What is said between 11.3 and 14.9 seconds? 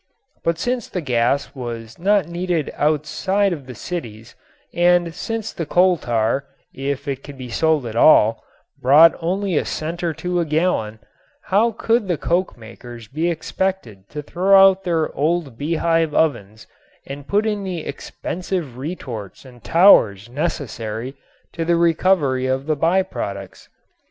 how could the coke makers be expected to throw out